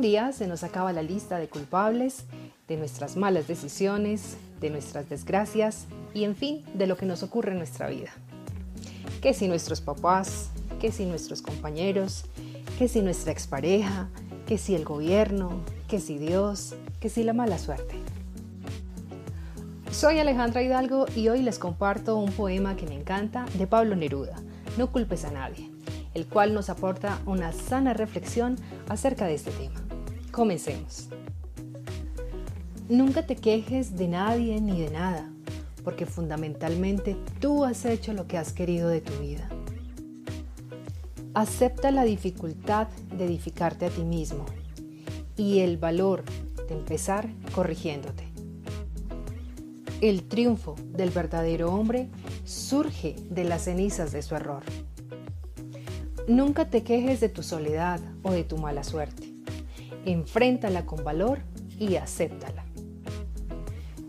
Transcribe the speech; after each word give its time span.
día 0.00 0.32
se 0.32 0.46
nos 0.46 0.64
acaba 0.64 0.92
la 0.92 1.02
lista 1.02 1.38
de 1.38 1.48
culpables 1.48 2.24
de 2.68 2.76
nuestras 2.76 3.16
malas 3.16 3.48
decisiones, 3.48 4.36
de 4.60 4.70
nuestras 4.70 5.08
desgracias 5.08 5.86
y 6.14 6.24
en 6.24 6.36
fin, 6.36 6.62
de 6.74 6.86
lo 6.86 6.96
que 6.96 7.06
nos 7.06 7.22
ocurre 7.22 7.52
en 7.52 7.58
nuestra 7.58 7.88
vida. 7.88 8.10
Que 9.22 9.34
si 9.34 9.48
nuestros 9.48 9.80
papás, 9.80 10.50
que 10.80 10.92
si 10.92 11.06
nuestros 11.06 11.42
compañeros, 11.42 12.24
que 12.78 12.88
si 12.88 13.00
nuestra 13.00 13.32
expareja, 13.32 14.08
que 14.46 14.58
si 14.58 14.74
el 14.74 14.84
gobierno, 14.84 15.60
que 15.88 15.98
si 15.98 16.18
Dios, 16.18 16.74
que 17.00 17.08
si 17.08 17.24
la 17.24 17.32
mala 17.32 17.58
suerte. 17.58 17.96
Soy 19.90 20.18
Alejandra 20.18 20.62
Hidalgo 20.62 21.06
y 21.16 21.28
hoy 21.28 21.42
les 21.42 21.58
comparto 21.58 22.16
un 22.16 22.30
poema 22.30 22.76
que 22.76 22.86
me 22.86 22.94
encanta 22.94 23.46
de 23.54 23.66
Pablo 23.66 23.96
Neruda, 23.96 24.36
No 24.76 24.92
culpes 24.92 25.24
a 25.24 25.32
nadie, 25.32 25.70
el 26.14 26.26
cual 26.26 26.54
nos 26.54 26.70
aporta 26.70 27.18
una 27.26 27.52
sana 27.52 27.94
reflexión 27.94 28.56
acerca 28.88 29.26
de 29.26 29.34
este 29.34 29.50
tema. 29.50 29.87
Comencemos. 30.38 31.08
Nunca 32.88 33.26
te 33.26 33.34
quejes 33.34 33.96
de 33.96 34.06
nadie 34.06 34.60
ni 34.60 34.80
de 34.80 34.88
nada, 34.88 35.28
porque 35.82 36.06
fundamentalmente 36.06 37.16
tú 37.40 37.64
has 37.64 37.84
hecho 37.84 38.12
lo 38.12 38.28
que 38.28 38.38
has 38.38 38.52
querido 38.52 38.88
de 38.88 39.00
tu 39.00 39.12
vida. 39.14 39.48
Acepta 41.34 41.90
la 41.90 42.04
dificultad 42.04 42.86
de 43.12 43.24
edificarte 43.24 43.86
a 43.86 43.90
ti 43.90 44.02
mismo 44.02 44.46
y 45.36 45.58
el 45.58 45.76
valor 45.76 46.22
de 46.68 46.74
empezar 46.74 47.28
corrigiéndote. 47.52 48.28
El 50.00 50.22
triunfo 50.28 50.76
del 50.92 51.10
verdadero 51.10 51.74
hombre 51.74 52.10
surge 52.44 53.16
de 53.28 53.42
las 53.42 53.64
cenizas 53.64 54.12
de 54.12 54.22
su 54.22 54.36
error. 54.36 54.62
Nunca 56.28 56.70
te 56.70 56.84
quejes 56.84 57.18
de 57.18 57.28
tu 57.28 57.42
soledad 57.42 57.98
o 58.22 58.30
de 58.30 58.44
tu 58.44 58.56
mala 58.56 58.84
suerte. 58.84 59.27
Enfréntala 60.08 60.86
con 60.86 61.04
valor 61.04 61.40
y 61.78 61.96
acéptala. 61.96 62.64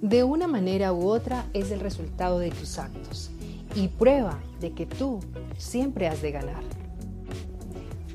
De 0.00 0.24
una 0.24 0.46
manera 0.46 0.94
u 0.94 1.06
otra 1.06 1.44
es 1.52 1.70
el 1.70 1.80
resultado 1.80 2.38
de 2.38 2.50
tus 2.50 2.78
actos 2.78 3.30
y 3.74 3.88
prueba 3.88 4.38
de 4.58 4.72
que 4.72 4.86
tú 4.86 5.20
siempre 5.58 6.08
has 6.08 6.22
de 6.22 6.32
ganar. 6.32 6.62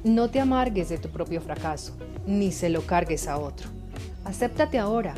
No 0.03 0.31
te 0.31 0.39
amargues 0.39 0.89
de 0.89 0.97
tu 0.97 1.09
propio 1.09 1.39
fracaso, 1.39 1.95
ni 2.25 2.51
se 2.51 2.69
lo 2.69 2.81
cargues 2.81 3.27
a 3.27 3.37
otro. 3.37 3.69
Acéptate 4.25 4.79
ahora 4.79 5.13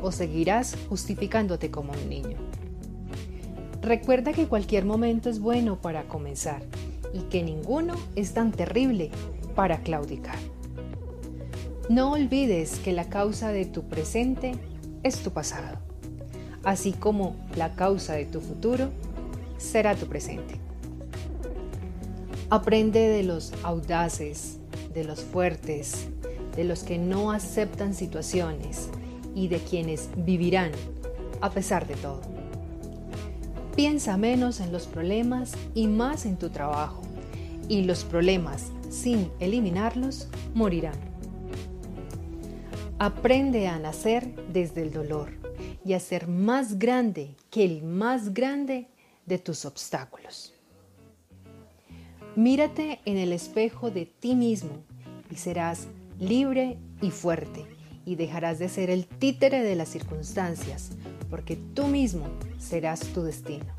o 0.00 0.12
seguirás 0.12 0.76
justificándote 0.88 1.72
como 1.72 1.94
un 1.94 2.08
niño. 2.08 2.38
Recuerda 3.82 4.32
que 4.32 4.46
cualquier 4.46 4.84
momento 4.84 5.28
es 5.28 5.40
bueno 5.40 5.80
para 5.80 6.04
comenzar 6.04 6.62
y 7.12 7.22
que 7.22 7.42
ninguno 7.42 7.96
es 8.14 8.34
tan 8.34 8.52
terrible 8.52 9.10
para 9.56 9.82
claudicar. 9.82 10.53
No 11.88 12.12
olvides 12.12 12.78
que 12.78 12.92
la 12.92 13.08
causa 13.08 13.52
de 13.52 13.66
tu 13.66 13.82
presente 13.84 14.54
es 15.02 15.18
tu 15.22 15.30
pasado 15.32 15.78
así 16.64 16.92
como 16.92 17.36
la 17.56 17.74
causa 17.74 18.14
de 18.14 18.24
tu 18.24 18.40
futuro 18.40 18.88
será 19.58 19.94
tu 19.94 20.06
presente. 20.06 20.56
Aprende 22.50 23.00
de 23.00 23.22
los 23.22 23.52
audaces, 23.62 24.58
de 24.92 25.04
los 25.04 25.20
fuertes, 25.20 26.08
de 26.56 26.64
los 26.64 26.82
que 26.82 26.98
no 26.98 27.30
aceptan 27.30 27.94
situaciones 27.94 28.88
y 29.34 29.48
de 29.48 29.58
quienes 29.58 30.08
vivirán 30.16 30.72
a 31.40 31.50
pesar 31.50 31.86
de 31.86 31.94
todo. 31.94 32.20
Piensa 33.76 34.16
menos 34.16 34.60
en 34.60 34.72
los 34.72 34.86
problemas 34.86 35.52
y 35.74 35.88
más 35.88 36.26
en 36.26 36.36
tu 36.36 36.50
trabajo, 36.50 37.02
y 37.68 37.82
los 37.82 38.04
problemas, 38.04 38.70
sin 38.88 39.30
eliminarlos, 39.40 40.28
morirán. 40.54 41.13
Aprende 43.04 43.68
a 43.68 43.78
nacer 43.78 44.34
desde 44.50 44.80
el 44.80 44.90
dolor 44.90 45.28
y 45.84 45.92
a 45.92 46.00
ser 46.00 46.26
más 46.26 46.78
grande 46.78 47.36
que 47.50 47.62
el 47.62 47.82
más 47.82 48.32
grande 48.32 48.88
de 49.26 49.36
tus 49.36 49.66
obstáculos. 49.66 50.54
Mírate 52.34 53.00
en 53.04 53.18
el 53.18 53.34
espejo 53.34 53.90
de 53.90 54.06
ti 54.06 54.34
mismo 54.34 54.82
y 55.30 55.36
serás 55.36 55.86
libre 56.18 56.78
y 57.02 57.10
fuerte 57.10 57.66
y 58.06 58.14
dejarás 58.14 58.58
de 58.58 58.70
ser 58.70 58.88
el 58.88 59.06
títere 59.06 59.62
de 59.62 59.76
las 59.76 59.90
circunstancias 59.90 60.92
porque 61.28 61.56
tú 61.56 61.88
mismo 61.88 62.26
serás 62.58 63.00
tu 63.00 63.22
destino. 63.22 63.74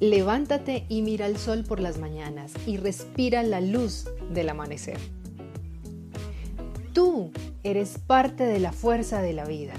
Levántate 0.00 0.84
y 0.88 1.02
mira 1.02 1.26
el 1.26 1.38
sol 1.38 1.62
por 1.62 1.78
las 1.78 1.98
mañanas 1.98 2.54
y 2.66 2.76
respira 2.76 3.44
la 3.44 3.60
luz 3.60 4.08
del 4.34 4.48
amanecer. 4.48 4.98
Tú 6.92 7.30
eres 7.62 7.98
parte 7.98 8.44
de 8.44 8.60
la 8.60 8.72
fuerza 8.72 9.22
de 9.22 9.32
la 9.32 9.44
vida 9.44 9.74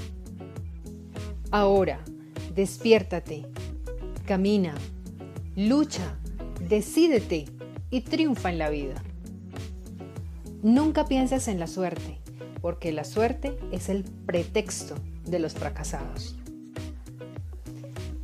Ahora, 1.52 2.00
despiértate, 2.54 3.44
camina, 4.28 4.76
lucha, 5.56 6.16
decídete 6.68 7.46
y 7.90 8.02
triunfa 8.02 8.52
en 8.52 8.60
la 8.60 8.70
vida. 8.70 9.04
Nunca 10.62 11.08
pienses 11.08 11.48
en 11.48 11.60
la 11.60 11.66
suerte, 11.66 12.20
porque 12.62 12.92
la 12.92 13.04
suerte 13.04 13.58
es 13.72 13.90
el 13.90 14.04
pretexto 14.04 14.94
de 15.26 15.40
los 15.40 15.54
fracasados. 15.54 16.36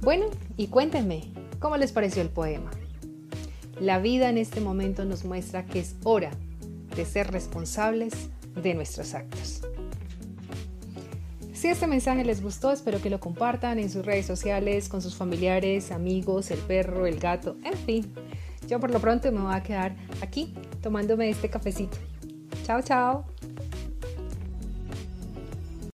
Bueno, 0.02 0.28
y 0.56 0.68
cuéntenme, 0.68 1.24
¿cómo 1.60 1.78
les 1.78 1.92
pareció 1.92 2.22
el 2.22 2.30
poema? 2.30 2.70
La 3.80 3.98
vida 3.98 4.30
en 4.30 4.38
este 4.38 4.62
momento 4.62 5.04
nos 5.04 5.26
muestra 5.26 5.66
que 5.66 5.80
es 5.80 5.96
hora 6.04 6.30
de 6.96 7.06
ser 7.06 7.32
responsables 7.32 8.30
de 8.62 8.74
nuestros 8.74 9.14
actos. 9.14 9.62
Si 11.54 11.70
este 11.70 11.88
mensaje 11.88 12.24
les 12.24 12.44
gustó, 12.44 12.72
espero 12.72 13.02
que 13.02 13.10
lo 13.10 13.20
compartan 13.20 13.80
en 13.80 13.90
sus 13.90 14.06
redes 14.06 14.26
sociales, 14.26 14.90
con 14.90 15.02
sus 15.02 15.16
familiares, 15.16 15.92
amigos, 15.92 16.52
el 16.52 16.60
perro, 16.60 17.06
el 17.08 17.20
gato, 17.20 17.58
en 17.64 17.78
fin. 17.78 18.14
Yo 18.68 18.80
por 18.80 18.92
lo 18.92 19.00
pronto 19.00 19.32
me 19.32 19.42
voy 19.42 19.54
a 19.54 19.64
quedar 19.64 19.96
aquí 20.22 20.54
tomándome 20.82 21.30
este 21.30 21.50
cafecito. 21.50 21.98
Chao, 22.64 22.82
chao. 22.82 23.35